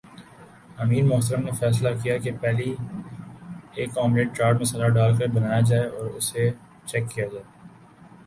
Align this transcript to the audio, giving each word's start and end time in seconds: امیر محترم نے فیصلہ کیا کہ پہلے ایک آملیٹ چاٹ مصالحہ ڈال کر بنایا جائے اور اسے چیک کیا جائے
امیر 0.77 1.03
محترم 1.03 1.43
نے 1.45 1.51
فیصلہ 1.59 1.89
کیا 2.03 2.17
کہ 2.17 2.31
پہلے 2.41 2.63
ایک 3.73 3.97
آملیٹ 3.97 4.33
چاٹ 4.37 4.61
مصالحہ 4.61 4.87
ڈال 4.89 5.15
کر 5.17 5.27
بنایا 5.33 5.59
جائے 5.69 5.85
اور 5.89 6.09
اسے 6.11 6.49
چیک 6.85 7.09
کیا 7.09 7.25
جائے 7.25 7.43